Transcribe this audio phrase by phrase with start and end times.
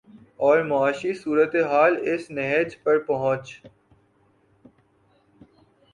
[0.37, 3.45] اور معاشی صورت حال اس نہج پر پہنچ